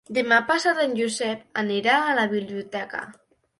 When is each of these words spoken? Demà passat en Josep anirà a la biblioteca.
Demà 0.17 0.37
passat 0.45 0.79
en 0.85 0.95
Josep 1.01 1.61
anirà 1.65 2.01
a 2.09 2.17
la 2.23 2.27
biblioteca. 2.35 3.07